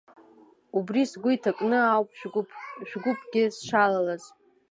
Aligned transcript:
Убри 0.77 1.01
сгәы 1.11 1.29
иҭакны 1.35 1.79
ауп 1.83 2.09
шәгәыԥгьы 2.87 3.43
сшалалаз. 3.55 4.23